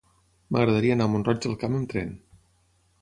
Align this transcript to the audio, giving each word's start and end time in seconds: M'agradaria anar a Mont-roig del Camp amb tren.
M'agradaria 0.55 0.95
anar 0.97 1.07
a 1.09 1.11
Mont-roig 1.15 1.45
del 1.45 1.59
Camp 1.65 1.77
amb 1.81 1.93
tren. 1.93 2.19